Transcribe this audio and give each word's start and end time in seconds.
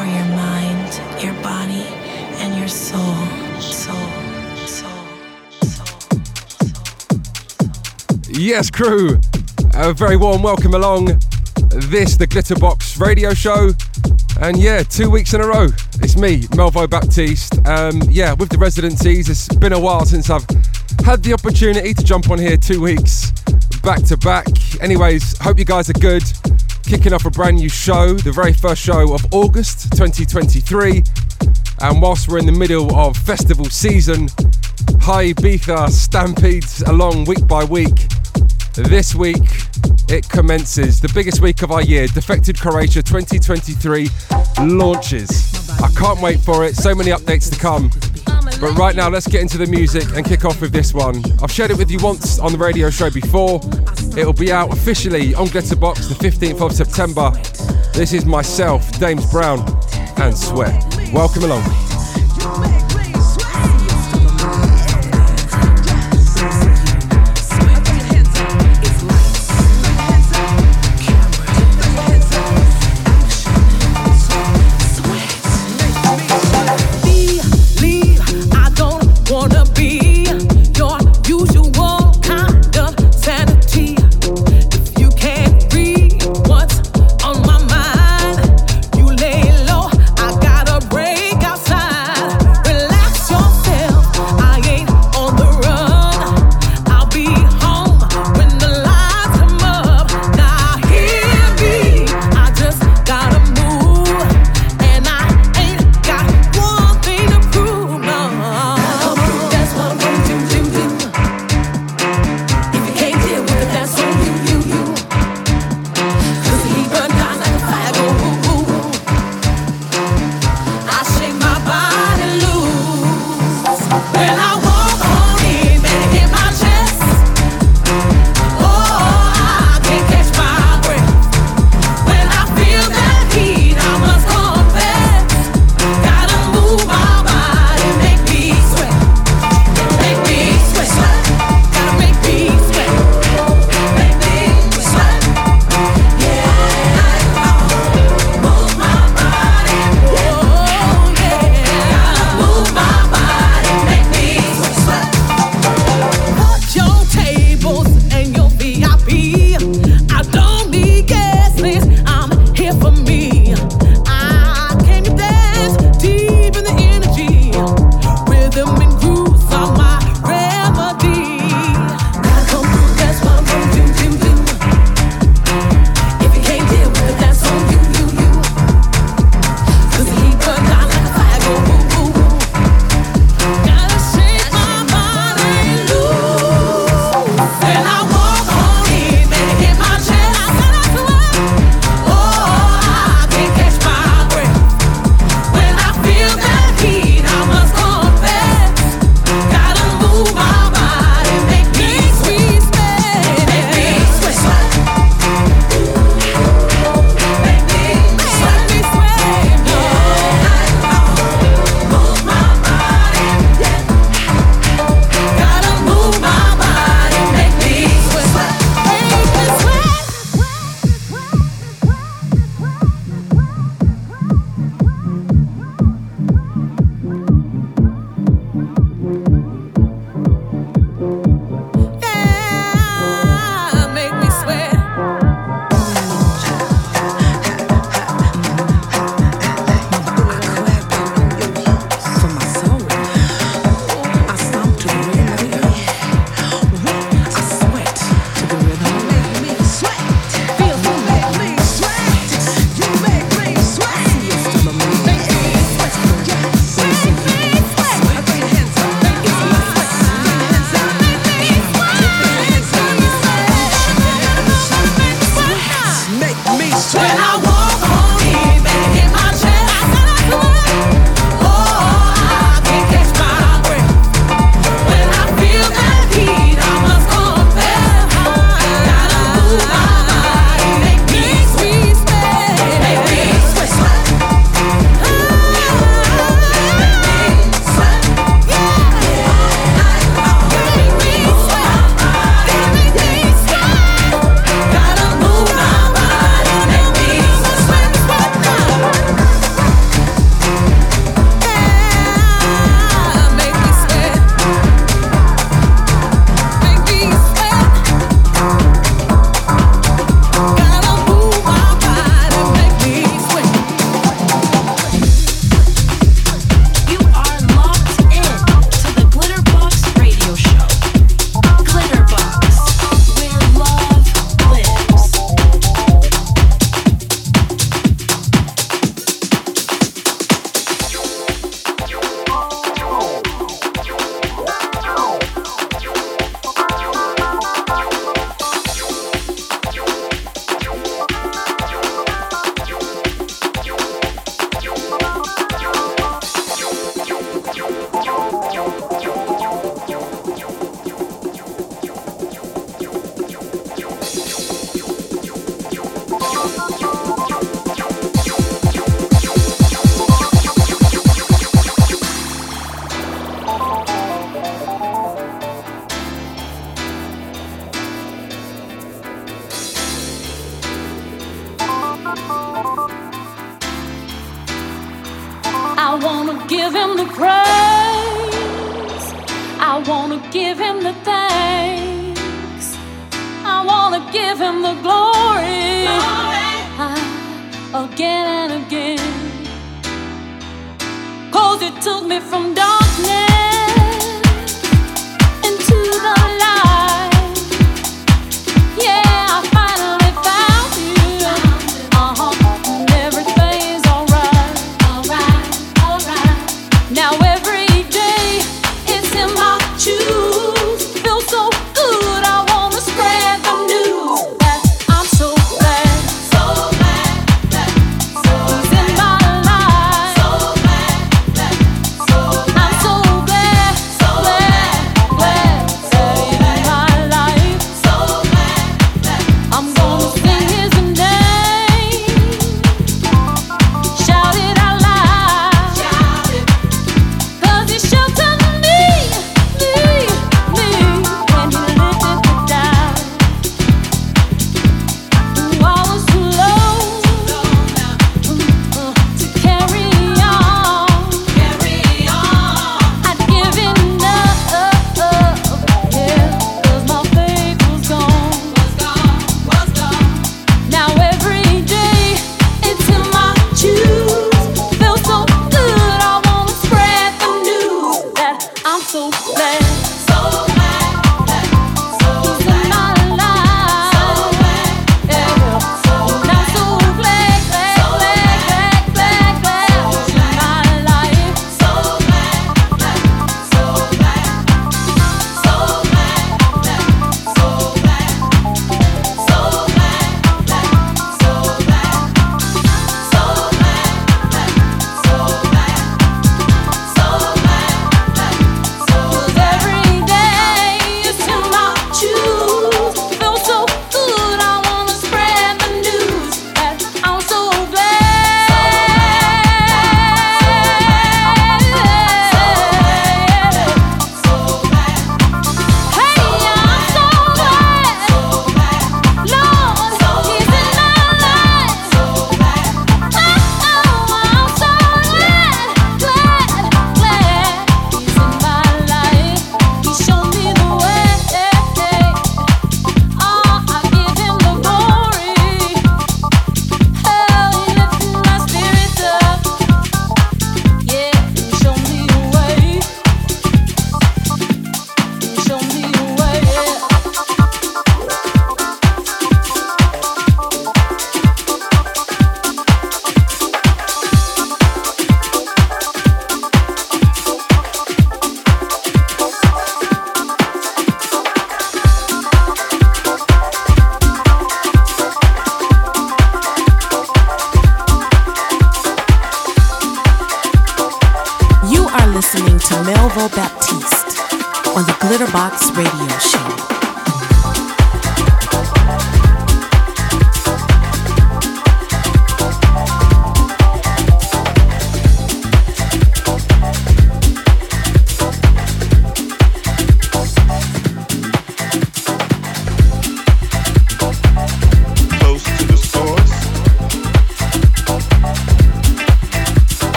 for 0.00 0.06
your 0.06 0.24
mind, 0.24 1.22
your 1.22 1.34
body, 1.42 1.84
and 2.40 2.58
your 2.58 2.68
soul. 2.68 3.14
Soul. 3.60 3.98
Yes, 8.30 8.70
crew. 8.70 9.20
A 9.74 9.92
very 9.92 10.16
warm 10.16 10.42
welcome 10.42 10.72
along. 10.72 11.06
This, 11.90 12.16
the 12.16 12.26
Glitterbox 12.26 12.98
radio 12.98 13.34
show. 13.34 13.72
And 14.40 14.56
yeah, 14.56 14.82
two 14.82 15.10
weeks 15.10 15.34
in 15.34 15.42
a 15.42 15.46
row. 15.46 15.66
It's 16.02 16.16
me, 16.16 16.44
Melvo 16.56 16.88
Baptiste. 16.88 17.58
Um, 17.66 18.00
yeah, 18.08 18.32
with 18.32 18.48
the 18.48 18.58
residencies, 18.58 19.28
it's 19.28 19.48
been 19.56 19.74
a 19.74 19.80
while 19.80 20.06
since 20.06 20.30
I've 20.30 20.46
had 21.04 21.22
the 21.22 21.34
opportunity 21.34 21.92
to 21.92 22.02
jump 22.02 22.30
on 22.30 22.38
here 22.38 22.56
two 22.56 22.80
weeks 22.80 23.32
back 23.82 24.02
to 24.04 24.16
back. 24.16 24.46
Anyways, 24.80 25.36
hope 25.38 25.58
you 25.58 25.64
guys 25.64 25.90
are 25.90 25.94
good. 25.94 26.22
Kicking 26.90 27.12
off 27.12 27.24
a 27.24 27.30
brand 27.30 27.58
new 27.58 27.68
show, 27.68 28.14
the 28.14 28.32
very 28.32 28.52
first 28.52 28.82
show 28.82 29.14
of 29.14 29.24
August 29.30 29.92
2023. 29.92 31.04
And 31.82 32.02
whilst 32.02 32.26
we're 32.26 32.38
in 32.38 32.46
the 32.46 32.52
middle 32.52 32.92
of 32.96 33.16
festival 33.16 33.66
season, 33.66 34.26
High 35.00 35.32
Ibiza 35.32 35.88
stampedes 35.90 36.82
along 36.82 37.26
week 37.26 37.46
by 37.46 37.62
week. 37.62 38.08
This 38.74 39.14
week 39.14 39.36
it 40.08 40.28
commences 40.28 41.00
the 41.00 41.12
biggest 41.14 41.40
week 41.40 41.62
of 41.62 41.70
our 41.70 41.82
year. 41.82 42.08
Defected 42.08 42.58
Croatia 42.58 43.04
2023 43.04 44.08
launches. 44.62 45.70
I 45.80 45.88
can't 45.96 46.20
wait 46.20 46.40
for 46.40 46.64
it. 46.64 46.74
So 46.74 46.92
many 46.92 47.12
updates 47.12 47.52
to 47.52 47.58
come. 47.60 47.92
But 48.60 48.76
right 48.76 48.94
now, 48.94 49.08
let's 49.08 49.26
get 49.26 49.40
into 49.40 49.56
the 49.56 49.66
music 49.66 50.04
and 50.14 50.26
kick 50.26 50.44
off 50.44 50.60
with 50.60 50.70
this 50.70 50.92
one. 50.92 51.22
I've 51.42 51.50
shared 51.50 51.70
it 51.70 51.78
with 51.78 51.90
you 51.90 51.98
once 52.00 52.38
on 52.38 52.52
the 52.52 52.58
radio 52.58 52.90
show 52.90 53.08
before. 53.08 53.58
It'll 54.18 54.34
be 54.34 54.52
out 54.52 54.70
officially 54.70 55.34
on 55.34 55.46
Glitterbox 55.46 56.08
the 56.08 56.14
15th 56.14 56.60
of 56.60 56.72
September. 56.72 57.30
This 57.94 58.12
is 58.12 58.26
myself, 58.26 58.98
Dames 58.98 59.30
Brown, 59.30 59.60
and 60.18 60.36
Sweat. 60.36 60.84
Welcome 61.14 61.44
along. 61.44 62.89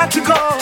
got 0.00 0.10
to 0.10 0.20
go. 0.22 0.59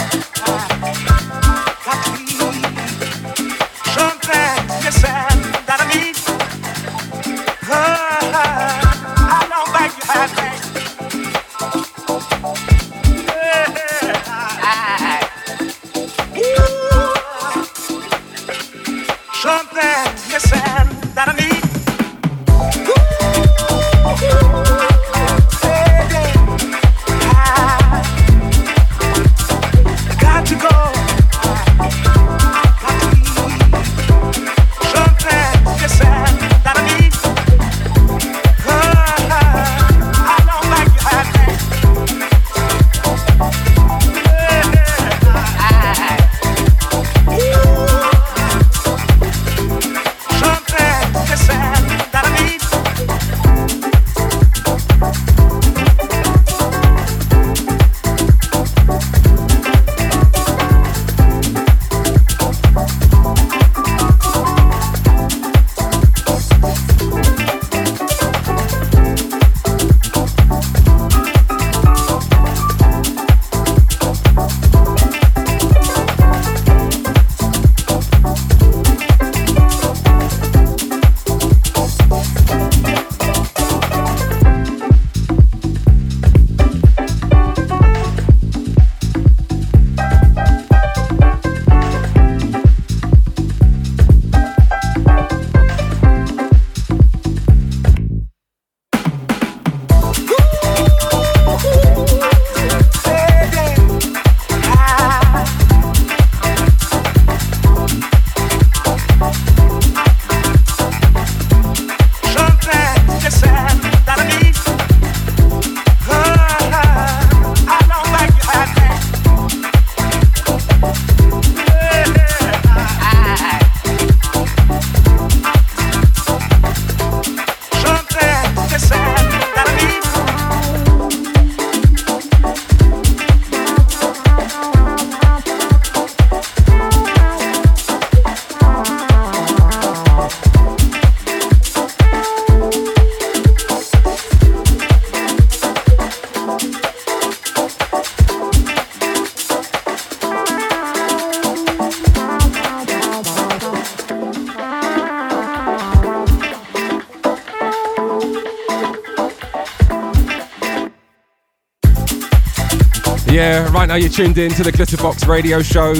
Now 163.88 163.94
you're 163.94 164.10
tuned 164.10 164.36
in 164.36 164.50
to 164.52 164.62
the 164.62 164.70
Glitterbox 164.70 165.26
radio 165.26 165.62
show. 165.62 165.94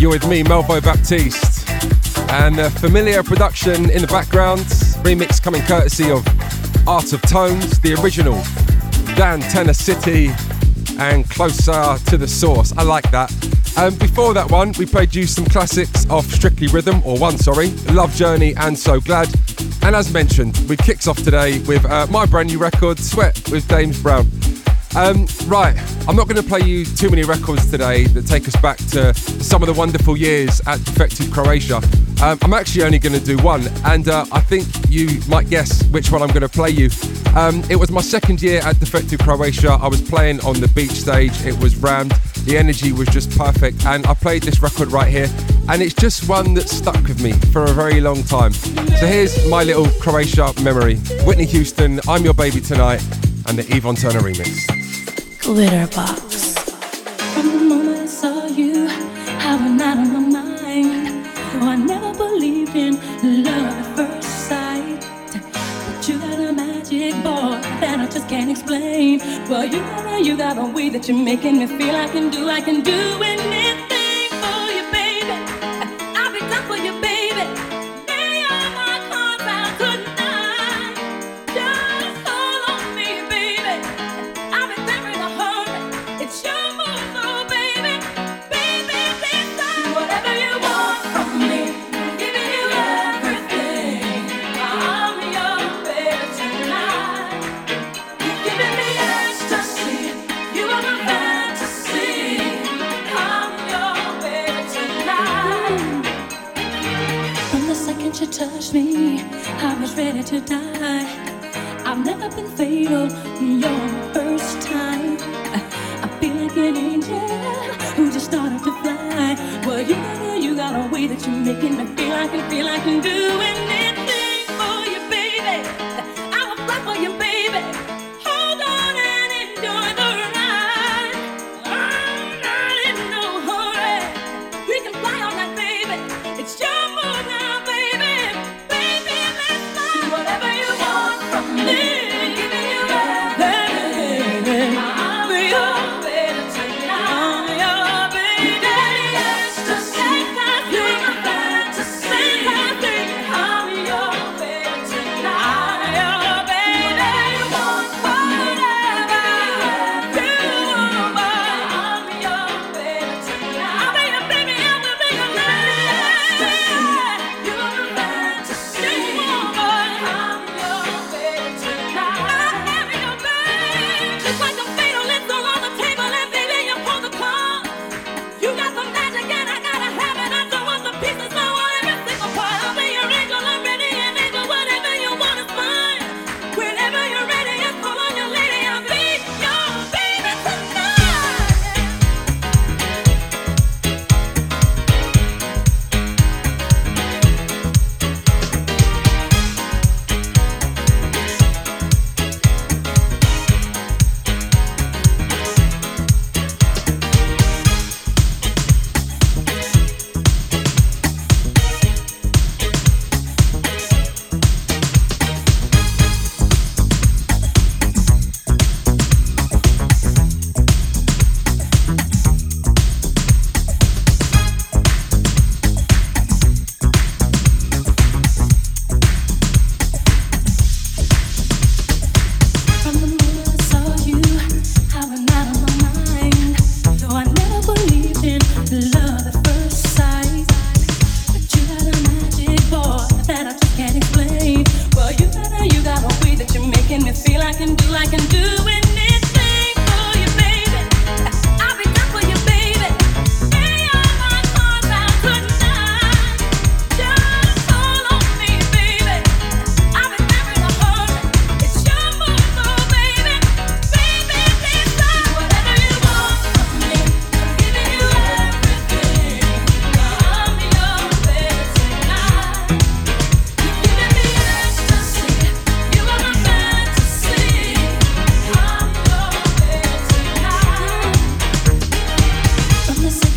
You're 0.00 0.10
with 0.10 0.28
me, 0.28 0.44
Melvo 0.44 0.80
Baptiste. 0.80 1.68
And 2.30 2.60
a 2.60 2.70
familiar 2.70 3.24
production 3.24 3.90
in 3.90 4.02
the 4.02 4.06
background, 4.06 4.60
remix 5.02 5.42
coming 5.42 5.62
courtesy 5.62 6.12
of 6.12 6.24
Art 6.86 7.12
of 7.12 7.20
Tones, 7.22 7.80
the 7.80 8.00
original 8.00 8.40
Dan 9.16 9.40
Tenor 9.40 9.72
City, 9.72 10.30
and 11.00 11.28
closer 11.28 11.96
to 12.06 12.16
the 12.16 12.28
source. 12.28 12.72
I 12.76 12.84
like 12.84 13.10
that. 13.10 13.32
Um, 13.76 13.96
before 13.96 14.32
that 14.34 14.48
one, 14.48 14.72
we 14.78 14.86
played 14.86 15.12
you 15.12 15.26
some 15.26 15.46
classics 15.46 16.08
of 16.10 16.24
Strictly 16.32 16.68
Rhythm, 16.68 17.02
or 17.04 17.18
one, 17.18 17.36
sorry, 17.36 17.70
Love 17.90 18.14
Journey 18.14 18.54
and 18.54 18.78
So 18.78 19.00
Glad. 19.00 19.28
And 19.82 19.96
as 19.96 20.12
mentioned, 20.12 20.56
we 20.68 20.76
kicks 20.76 21.08
off 21.08 21.16
today 21.16 21.58
with 21.62 21.84
uh, 21.84 22.06
my 22.10 22.26
brand 22.26 22.50
new 22.50 22.58
record, 22.58 23.00
Sweat 23.00 23.42
with 23.50 23.66
Dames 23.66 24.00
Brown. 24.00 24.28
Um, 24.96 25.26
right, 25.46 25.76
I'm 26.08 26.16
not 26.16 26.26
going 26.26 26.42
to 26.42 26.48
play 26.48 26.60
you 26.60 26.86
too 26.86 27.10
many 27.10 27.22
records 27.22 27.70
today 27.70 28.04
that 28.04 28.26
take 28.26 28.48
us 28.48 28.56
back 28.62 28.78
to 28.78 29.12
some 29.12 29.62
of 29.62 29.66
the 29.66 29.74
wonderful 29.74 30.16
years 30.16 30.58
at 30.66 30.82
Defected 30.82 31.30
Croatia. 31.30 31.82
Um, 32.22 32.38
I'm 32.40 32.54
actually 32.54 32.84
only 32.84 32.98
going 32.98 33.12
to 33.12 33.22
do 33.22 33.36
one, 33.42 33.68
and 33.84 34.08
uh, 34.08 34.24
I 34.32 34.40
think 34.40 34.66
you 34.88 35.20
might 35.28 35.50
guess 35.50 35.84
which 35.88 36.10
one 36.10 36.22
I'm 36.22 36.28
going 36.28 36.40
to 36.40 36.48
play 36.48 36.70
you. 36.70 36.88
Um, 37.36 37.62
it 37.68 37.76
was 37.76 37.90
my 37.90 38.00
second 38.00 38.40
year 38.40 38.62
at 38.62 38.80
Defected 38.80 39.20
Croatia. 39.20 39.72
I 39.72 39.86
was 39.86 40.00
playing 40.00 40.40
on 40.46 40.58
the 40.58 40.68
beach 40.68 40.92
stage, 40.92 41.44
it 41.44 41.58
was 41.62 41.76
rammed, 41.76 42.12
the 42.46 42.56
energy 42.56 42.90
was 42.90 43.08
just 43.08 43.30
perfect, 43.36 43.84
and 43.84 44.06
I 44.06 44.14
played 44.14 44.44
this 44.44 44.62
record 44.62 44.90
right 44.90 45.08
here, 45.08 45.28
and 45.68 45.82
it's 45.82 45.94
just 45.94 46.26
one 46.26 46.54
that 46.54 46.70
stuck 46.70 47.02
with 47.06 47.22
me 47.22 47.32
for 47.52 47.64
a 47.64 47.72
very 47.74 48.00
long 48.00 48.22
time. 48.22 48.54
So 48.54 49.06
here's 49.06 49.46
my 49.50 49.62
little 49.62 49.88
Croatia 50.00 50.54
memory 50.62 50.96
Whitney 51.26 51.44
Houston, 51.44 52.00
I'm 52.08 52.24
Your 52.24 52.34
Baby 52.34 52.62
Tonight, 52.62 53.02
and 53.46 53.58
the 53.58 53.66
Yvonne 53.76 53.96
Turner 53.96 54.20
remix. 54.20 54.77
Glitterbox. 55.48 56.58
From 57.32 57.46
the 57.48 57.64
moment 57.64 58.00
I 58.00 58.04
saw 58.04 58.44
you, 58.44 58.86
I 58.86 59.56
went 59.56 59.80
out 59.80 59.96
of 59.96 60.12
my 60.12 60.42
mind. 60.42 61.24
Though 61.54 61.68
I 61.68 61.74
never 61.74 62.12
believed 62.12 62.76
in 62.76 63.00
love 63.44 63.72
at 63.72 63.96
first 63.96 64.28
sight. 64.46 65.00
But 65.32 66.06
you 66.06 66.18
got 66.18 66.38
a 66.38 66.52
magic 66.52 67.14
boy 67.24 67.56
that 67.80 67.98
I 67.98 68.06
just 68.08 68.28
can't 68.28 68.50
explain. 68.50 69.20
Well, 69.48 69.64
you 69.64 69.80
got 69.80 70.20
a, 70.20 70.22
you 70.22 70.36
got 70.36 70.58
a 70.58 70.66
way 70.66 70.90
that 70.90 71.08
you're 71.08 71.16
making 71.16 71.60
me 71.60 71.66
feel 71.66 71.96
I 71.96 72.08
can 72.08 72.28
do, 72.28 72.50
I 72.50 72.60
can 72.60 72.82
do 72.82 73.22
anything. 73.22 73.57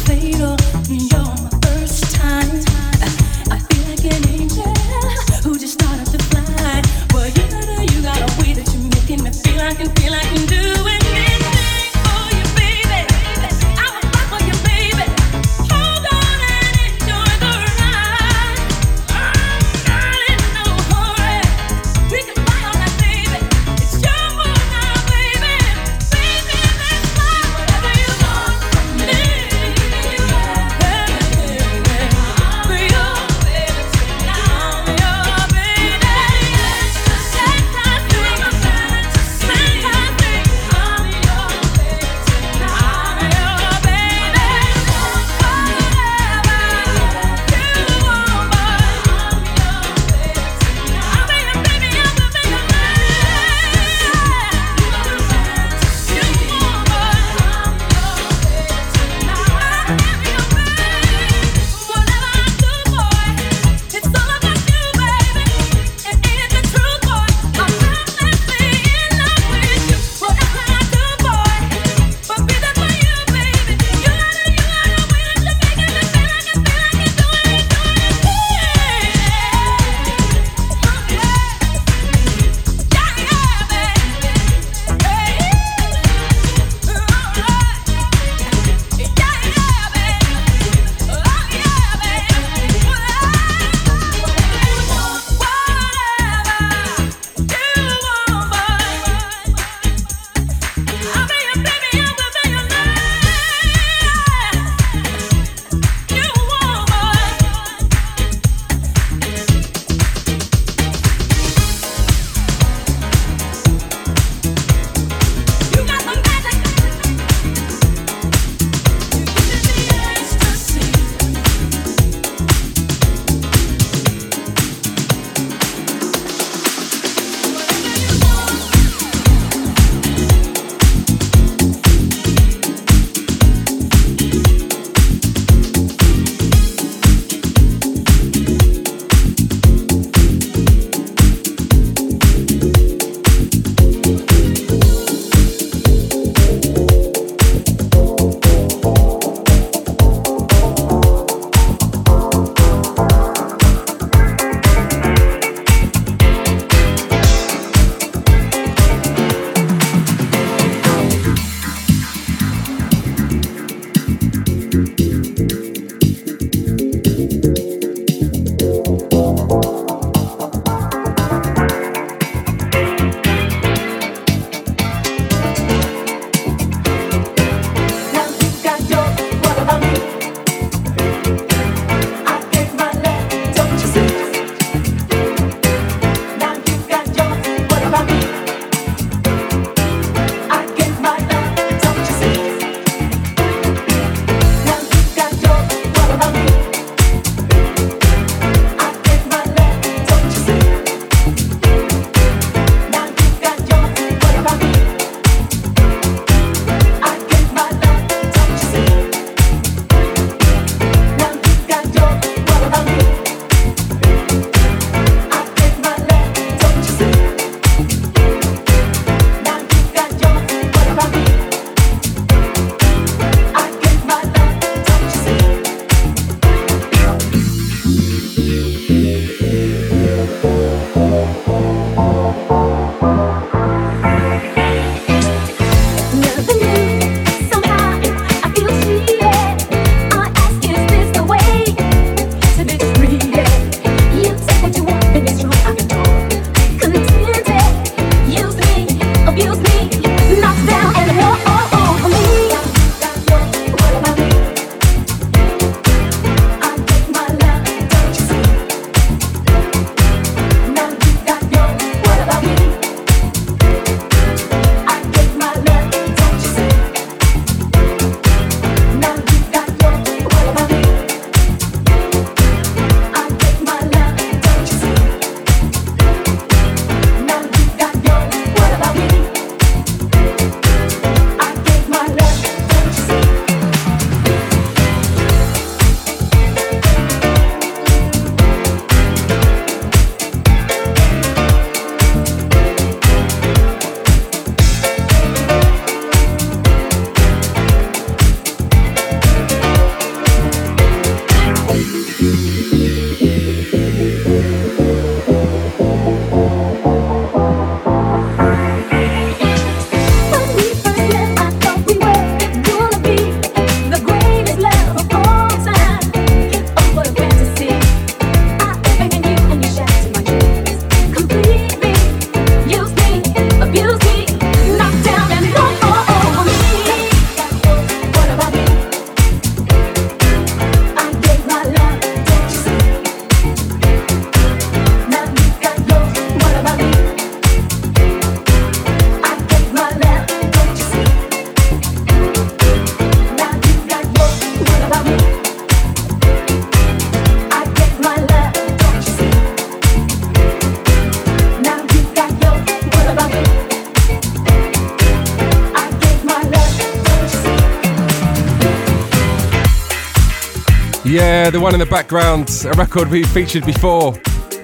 Yeah, 361.43 361.49
the 361.49 361.59
one 361.59 361.73
in 361.73 361.81
the 361.81 361.85
background, 361.85 362.49
a 362.63 362.71
record 362.77 363.09
we 363.09 363.23
featured 363.23 363.65
before 363.65 364.13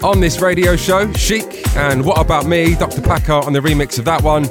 on 0.02 0.22
this 0.22 0.40
radio 0.40 0.78
show, 0.78 1.12
Chic, 1.12 1.68
and 1.76 2.06
What 2.06 2.18
About 2.18 2.46
Me, 2.46 2.74
Dr. 2.74 3.02
Packer 3.02 3.34
on 3.34 3.52
the 3.52 3.60
remix 3.60 4.00
of 4.00 4.06
that 4.06 4.24
one. 4.24 4.46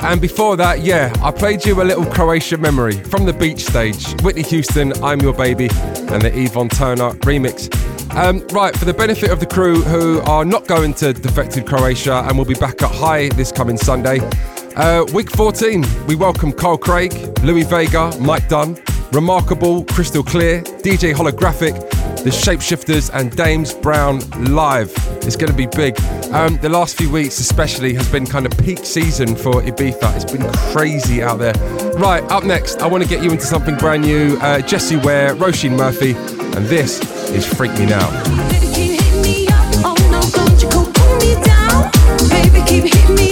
And 0.00 0.20
before 0.20 0.54
that, 0.58 0.82
yeah, 0.82 1.10
I 1.22 1.30
played 1.30 1.64
you 1.64 1.80
a 1.80 1.82
little 1.82 2.04
Croatia 2.04 2.58
memory 2.58 3.02
from 3.04 3.24
the 3.24 3.32
beach 3.32 3.64
stage. 3.64 4.20
Whitney 4.20 4.42
Houston, 4.42 4.92
I'm 5.02 5.20
Your 5.20 5.32
Baby, 5.32 5.70
and 6.10 6.20
the 6.20 6.30
Yvonne 6.34 6.68
Turner 6.68 7.12
remix. 7.20 7.74
Um, 8.14 8.46
right, 8.48 8.76
for 8.76 8.84
the 8.84 8.92
benefit 8.92 9.30
of 9.30 9.40
the 9.40 9.46
crew 9.46 9.80
who 9.80 10.20
are 10.30 10.44
not 10.44 10.66
going 10.66 10.92
to 10.96 11.14
defected 11.14 11.66
Croatia 11.66 12.22
and 12.28 12.36
will 12.36 12.44
be 12.44 12.52
back 12.52 12.82
at 12.82 12.90
High 12.90 13.30
this 13.30 13.50
coming 13.50 13.78
Sunday, 13.78 14.20
uh, 14.76 15.06
week 15.14 15.30
14, 15.30 15.86
we 16.06 16.16
welcome 16.16 16.52
Carl 16.52 16.76
Craig, 16.76 17.14
Louis 17.42 17.62
Vega, 17.62 18.14
Mike 18.20 18.46
Dunn, 18.50 18.76
Remarkable, 19.12 19.84
Crystal 19.84 20.22
Clear, 20.22 20.62
DJ 20.62 21.12
Holographic, 21.12 21.74
The 22.24 22.30
Shapeshifters, 22.30 23.10
and 23.12 23.36
Dames 23.36 23.74
Brown 23.74 24.20
live. 24.54 24.90
It's 25.20 25.36
going 25.36 25.50
to 25.50 25.56
be 25.56 25.66
big. 25.66 26.00
Um, 26.32 26.56
the 26.62 26.70
last 26.70 26.96
few 26.96 27.10
weeks, 27.10 27.38
especially, 27.38 27.92
has 27.92 28.10
been 28.10 28.24
kind 28.24 28.46
of 28.46 28.56
peak 28.58 28.78
season 28.78 29.36
for 29.36 29.60
Ibiza. 29.60 30.16
It's 30.16 30.32
been 30.32 30.50
crazy 30.72 31.22
out 31.22 31.38
there. 31.38 31.52
Right, 31.94 32.22
up 32.30 32.44
next, 32.44 32.80
I 32.80 32.86
want 32.86 33.02
to 33.02 33.08
get 33.08 33.22
you 33.22 33.30
into 33.30 33.44
something 33.44 33.76
brand 33.76 34.02
new. 34.02 34.38
Uh, 34.40 34.62
Jessie 34.62 34.96
Ware, 34.96 35.34
Roisin 35.34 35.76
Murphy, 35.76 36.12
and 36.56 36.64
this 36.66 37.00
is 37.32 37.46
Freak 37.46 37.72
Me 37.72 37.84
Now. 37.84 38.08
Baby, 42.30 42.64
keep 42.66 42.84
hitting 42.84 43.14
me 43.14 43.31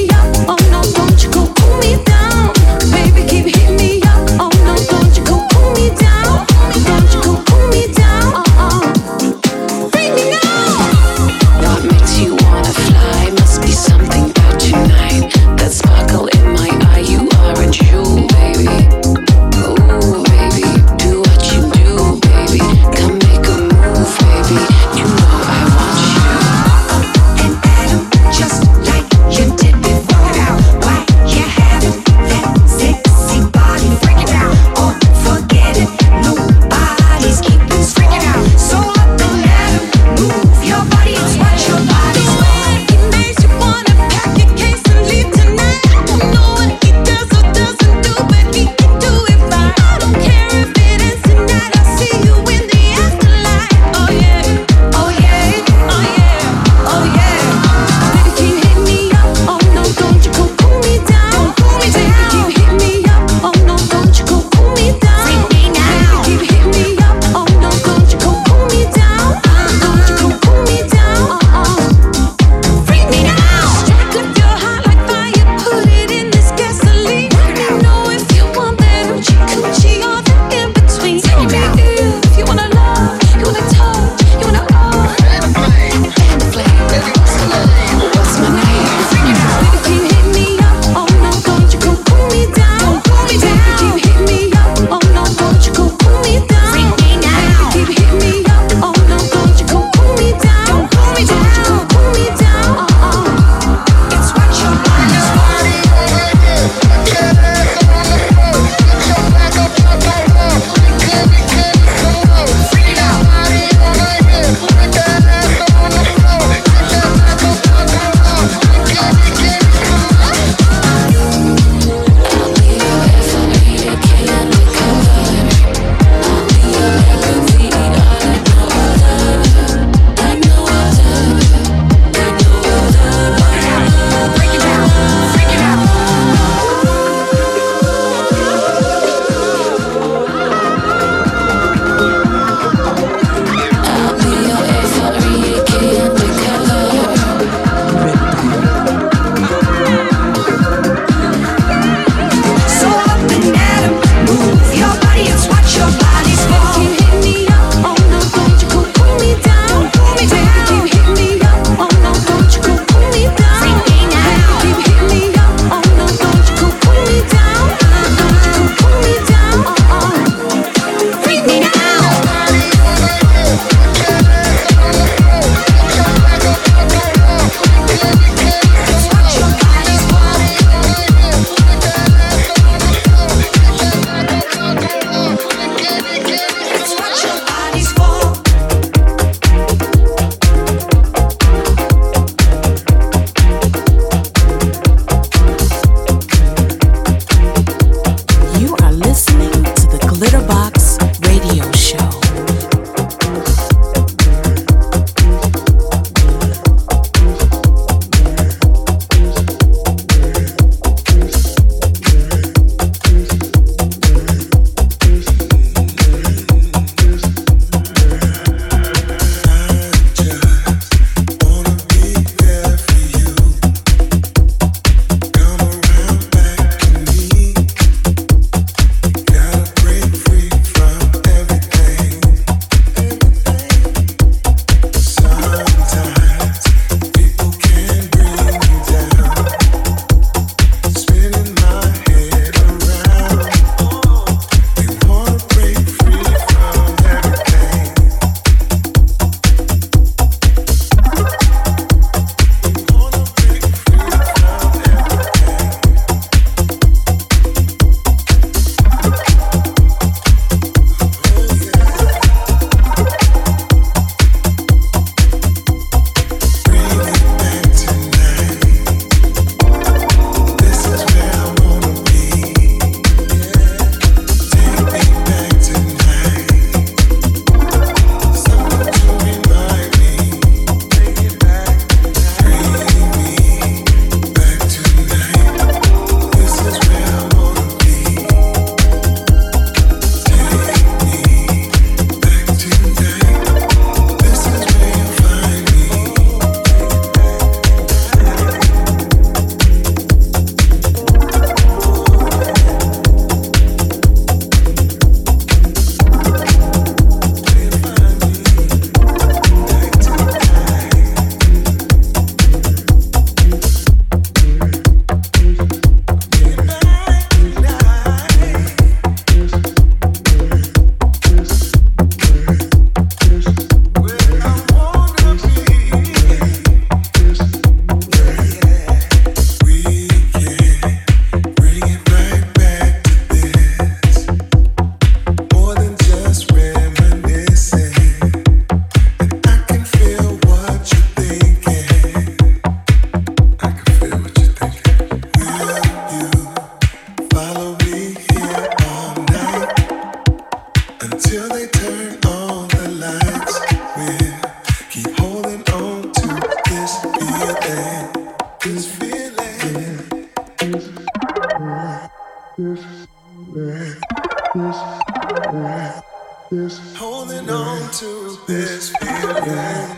This, 369.50 369.94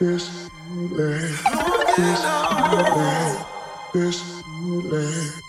is 0.00 0.50
this, 0.96 1.42
this, 4.90 5.45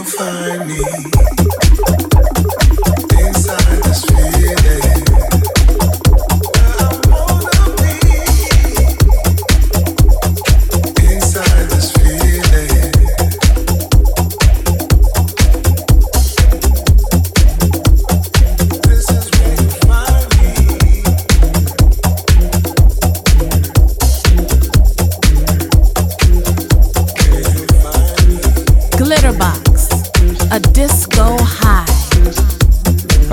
you'll 0.00 0.06
find 0.06 0.66
me. 0.66 1.19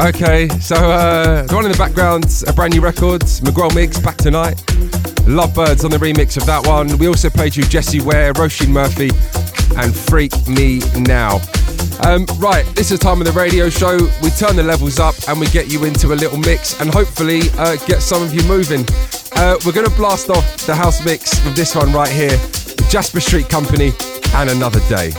Okay, 0.08 0.48
so 0.62 0.76
uh, 0.78 1.42
the 1.42 1.54
one 1.54 1.66
in 1.66 1.72
the 1.72 1.78
background, 1.78 2.24
a 2.48 2.54
brand 2.54 2.74
new 2.74 2.80
record, 2.80 3.24
Miguel 3.44 3.70
Migs, 3.72 4.02
Back 4.02 4.16
Tonight. 4.16 4.56
Lovebirds 5.28 5.84
on 5.84 5.92
the 5.92 5.98
remix 5.98 6.38
of 6.38 6.46
that 6.46 6.66
one. 6.66 6.98
We 6.98 7.10
also 7.10 7.30
played 7.30 7.58
you 7.58 7.64
Jessie 7.64 8.00
Ware, 8.00 8.32
Roisin 8.32 8.70
Murphy, 8.70 9.10
and 9.76 9.94
Freak 9.94 10.32
Me 10.48 10.80
Now. 10.96 11.42
Um, 12.06 12.26
right, 12.38 12.66
this 12.74 12.90
is 12.90 13.00
time 13.00 13.20
of 13.20 13.28
the 13.28 13.34
radio 13.34 13.70
show. 13.70 13.98
We 14.24 14.30
turn 14.30 14.56
the 14.56 14.64
levels 14.64 14.98
up 14.98 15.16
and 15.28 15.42
we 15.42 15.48
get 15.48 15.70
you 15.70 15.84
into 15.84 16.14
a 16.14 16.16
little 16.16 16.38
mix 16.38 16.80
and 16.80 16.90
hopefully 16.90 17.42
uh, 17.58 17.76
get 17.86 18.02
some 18.02 18.24
of 18.24 18.34
you 18.34 18.44
moving. 18.44 18.86
Uh, 19.36 19.58
we're 19.66 19.74
going 19.74 19.90
to 19.90 19.96
blast 19.98 20.30
off 20.30 20.66
the 20.66 20.74
house 20.74 21.04
mix 21.04 21.44
with 21.44 21.58
this 21.58 21.76
one 21.76 21.92
right 21.92 22.10
here 22.10 22.38
Jasper 22.90 23.20
Street 23.20 23.50
Company 23.50 23.92
and 24.36 24.50
Another 24.52 24.80
Day. 24.88 25.12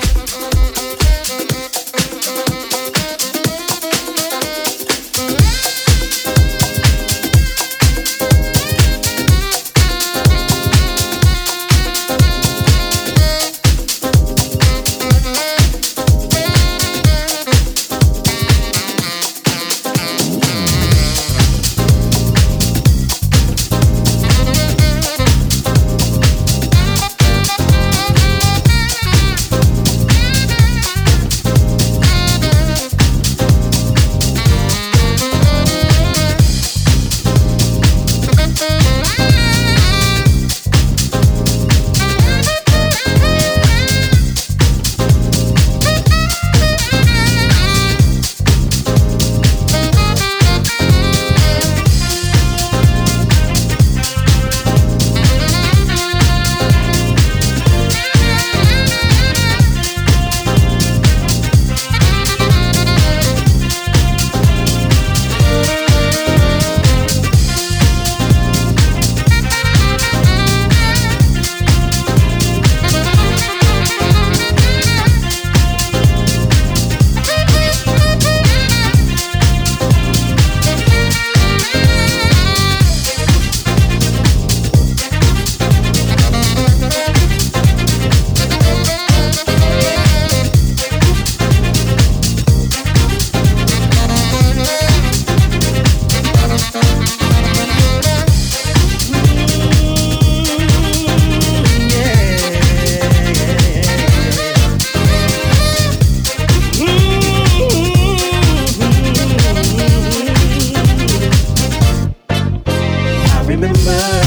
remember 113.61 114.18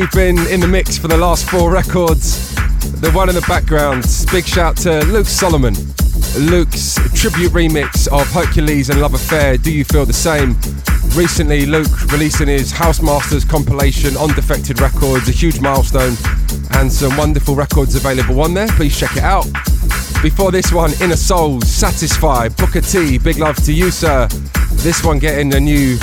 we've 0.00 0.10
been 0.10 0.38
in 0.48 0.58
the 0.58 0.66
mix 0.66 0.98
for 0.98 1.06
the 1.06 1.16
last 1.16 1.48
four 1.48 1.70
records. 1.70 2.52
The 3.00 3.12
one 3.12 3.28
in 3.28 3.36
the 3.36 3.44
background, 3.46 4.04
big 4.32 4.44
shout 4.44 4.76
to 4.78 5.04
Luke 5.04 5.28
Solomon. 5.28 5.74
Luke's 6.36 6.96
tribute 7.14 7.52
remix 7.52 8.08
of 8.08 8.26
Hercules 8.32 8.90
and 8.90 9.00
Love 9.00 9.14
Affair, 9.14 9.56
Do 9.56 9.70
You 9.70 9.84
Feel 9.84 10.04
the 10.04 10.12
Same? 10.12 10.56
Recently, 11.14 11.64
Luke 11.64 12.10
releasing 12.10 12.48
his 12.48 12.72
House 12.72 13.00
Masters 13.00 13.44
compilation 13.44 14.16
on 14.16 14.34
Defected 14.34 14.80
Records, 14.80 15.28
a 15.28 15.32
huge 15.32 15.60
milestone, 15.60 16.16
and 16.72 16.92
some 16.92 17.16
wonderful 17.16 17.54
records 17.54 17.94
available 17.94 18.40
on 18.40 18.52
there. 18.52 18.66
Please 18.70 18.98
check 18.98 19.16
it 19.16 19.22
out. 19.22 19.46
Before 20.22 20.50
this 20.50 20.72
one, 20.72 20.92
Inner 21.00 21.14
Souls, 21.14 21.70
Satisfy, 21.70 22.48
Booker 22.48 22.80
T, 22.80 23.18
big 23.18 23.38
love 23.38 23.62
to 23.64 23.72
you, 23.72 23.92
sir. 23.92 24.26
This 24.72 25.04
one 25.04 25.20
getting 25.20 25.54
a 25.54 25.60
new 25.60 25.98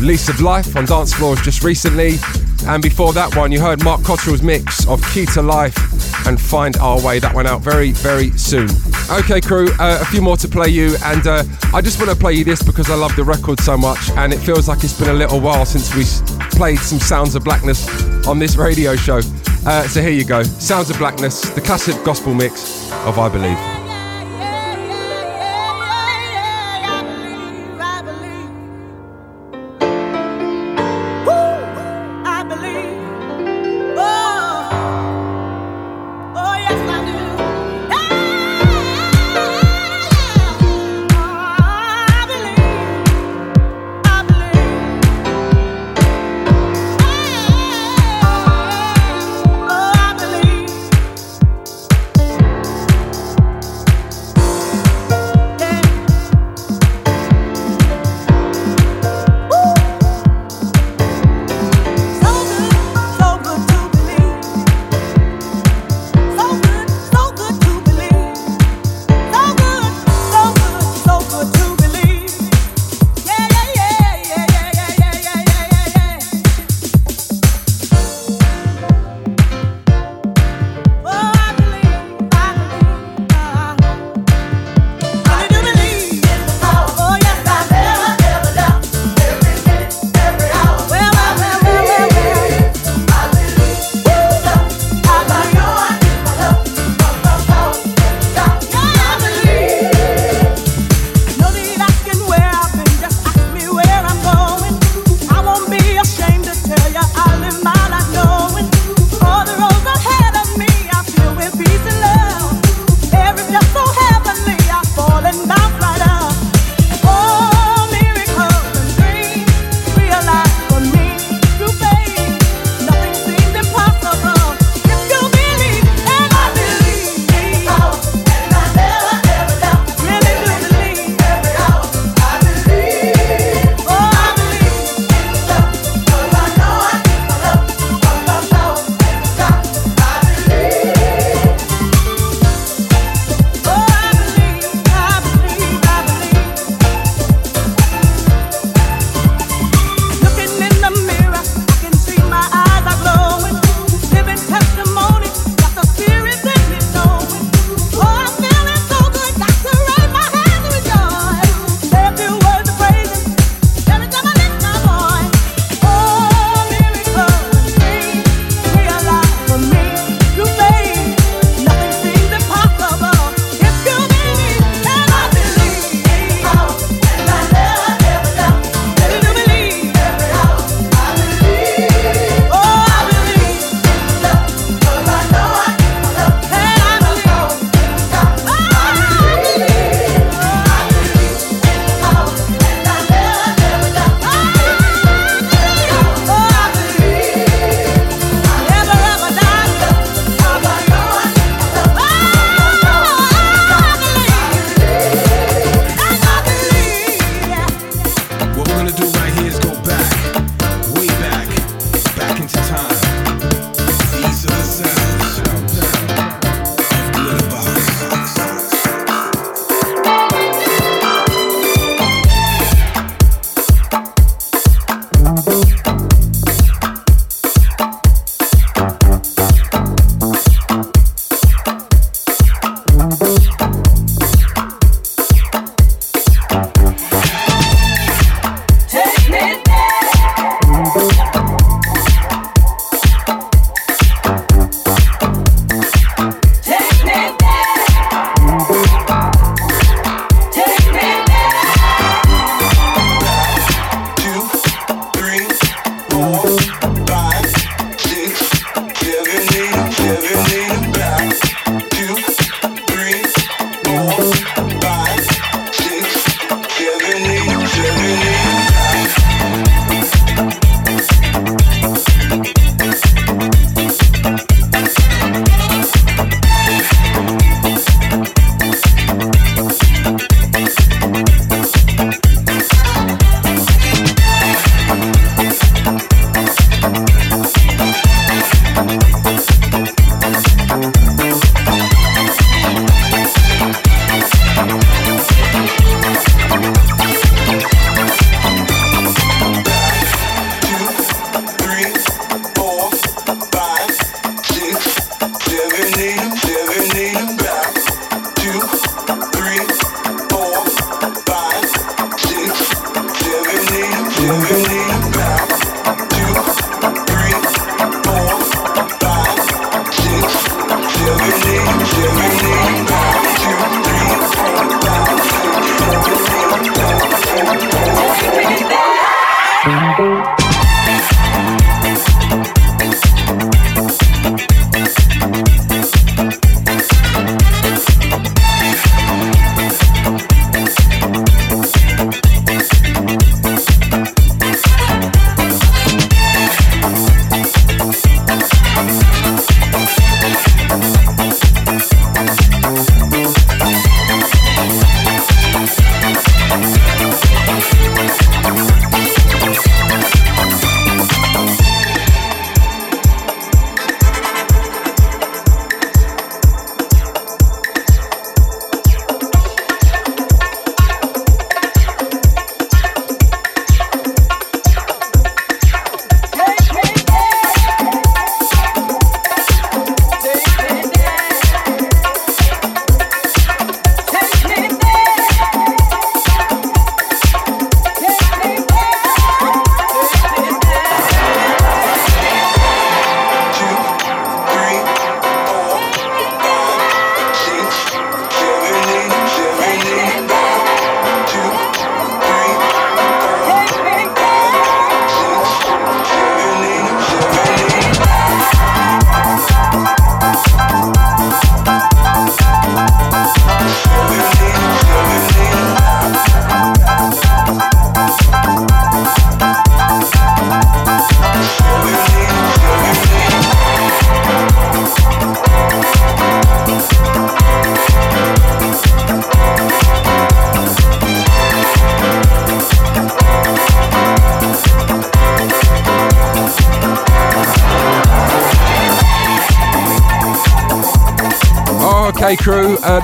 lease 0.00 0.28
of 0.28 0.40
life 0.40 0.76
on 0.76 0.84
dance 0.84 1.12
floors 1.12 1.40
just 1.40 1.64
recently. 1.64 2.18
And 2.66 2.82
before 2.82 3.12
that 3.12 3.36
one, 3.36 3.52
you 3.52 3.60
heard 3.60 3.84
Marc 3.84 4.02
Cotterall's 4.02 4.42
mix 4.42 4.86
of 4.88 5.02
Key 5.12 5.26
to 5.26 5.42
Life 5.42 5.76
and 6.26 6.40
Find 6.40 6.76
Our 6.78 7.00
Way. 7.02 7.18
That 7.18 7.34
went 7.34 7.46
out 7.46 7.60
very, 7.60 7.92
very 7.92 8.30
soon. 8.32 8.68
Okay, 9.10 9.40
crew, 9.40 9.68
uh, 9.78 9.98
a 10.00 10.04
few 10.06 10.22
more 10.22 10.36
to 10.38 10.48
play 10.48 10.68
you. 10.68 10.96
And 11.04 11.26
uh, 11.26 11.44
I 11.74 11.80
just 11.80 11.98
want 11.98 12.10
to 12.10 12.16
play 12.16 12.32
you 12.32 12.44
this 12.44 12.62
because 12.62 12.90
I 12.90 12.94
love 12.94 13.14
the 13.16 13.24
record 13.24 13.60
so 13.60 13.76
much. 13.76 14.10
And 14.12 14.32
it 14.32 14.38
feels 14.38 14.68
like 14.68 14.82
it's 14.82 14.98
been 14.98 15.10
a 15.10 15.14
little 15.14 15.40
while 15.40 15.66
since 15.66 15.94
we 15.94 16.04
played 16.56 16.78
some 16.78 16.98
Sounds 16.98 17.34
of 17.34 17.44
Blackness 17.44 18.26
on 18.26 18.38
this 18.38 18.56
radio 18.56 18.96
show. 18.96 19.20
Uh, 19.66 19.86
so 19.88 20.00
here 20.00 20.10
you 20.10 20.24
go 20.24 20.42
Sounds 20.42 20.90
of 20.90 20.98
Blackness, 20.98 21.42
the 21.50 21.60
classic 21.60 22.02
gospel 22.04 22.34
mix 22.34 22.90
of 23.06 23.18
I 23.18 23.28
Believe. 23.28 23.83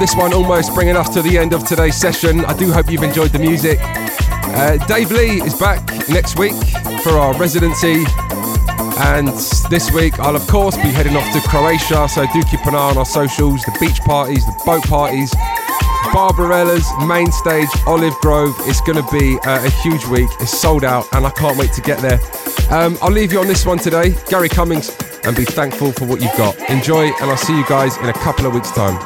This 0.00 0.16
one 0.16 0.32
almost 0.32 0.74
bringing 0.74 0.96
us 0.96 1.10
to 1.10 1.20
the 1.20 1.36
end 1.36 1.52
of 1.52 1.66
today's 1.66 1.94
session. 1.94 2.42
I 2.46 2.56
do 2.56 2.72
hope 2.72 2.90
you've 2.90 3.02
enjoyed 3.02 3.32
the 3.32 3.38
music. 3.38 3.78
Uh, 3.82 4.78
Dave 4.86 5.12
Lee 5.12 5.42
is 5.42 5.54
back 5.54 5.86
next 6.08 6.38
week 6.38 6.54
for 7.02 7.10
our 7.18 7.36
residency. 7.36 8.04
And 8.98 9.28
this 9.68 9.92
week, 9.92 10.18
I'll 10.18 10.36
of 10.36 10.46
course 10.46 10.76
be 10.76 10.88
heading 10.88 11.16
off 11.16 11.30
to 11.34 11.48
Croatia, 11.48 12.08
so 12.08 12.26
do 12.32 12.42
keep 12.44 12.64
an 12.64 12.74
eye 12.74 12.90
on 12.90 12.96
our 12.96 13.04
socials 13.04 13.62
the 13.64 13.76
beach 13.78 14.00
parties, 14.00 14.44
the 14.46 14.62
boat 14.64 14.82
parties, 14.84 15.34
Barbarella's 16.14 16.88
main 17.06 17.30
stage, 17.30 17.68
Olive 17.86 18.14
Grove. 18.22 18.56
It's 18.60 18.80
going 18.80 19.04
to 19.04 19.12
be 19.12 19.38
uh, 19.46 19.64
a 19.64 19.70
huge 19.82 20.06
week. 20.06 20.30
It's 20.40 20.58
sold 20.58 20.82
out, 20.82 21.06
and 21.12 21.26
I 21.26 21.30
can't 21.30 21.58
wait 21.58 21.72
to 21.74 21.82
get 21.82 21.98
there. 21.98 22.18
Um, 22.70 22.96
I'll 23.02 23.12
leave 23.12 23.32
you 23.32 23.40
on 23.40 23.46
this 23.46 23.66
one 23.66 23.78
today. 23.78 24.14
Gary 24.28 24.48
Cummings 24.48 24.96
and 25.24 25.36
be 25.36 25.44
thankful 25.44 25.92
for 25.92 26.06
what 26.06 26.22
you've 26.22 26.36
got. 26.38 26.58
Enjoy, 26.70 27.04
and 27.04 27.30
I'll 27.30 27.36
see 27.36 27.56
you 27.56 27.66
guys 27.66 27.98
in 27.98 28.08
a 28.08 28.14
couple 28.14 28.46
of 28.46 28.54
weeks' 28.54 28.70
time. 28.70 28.96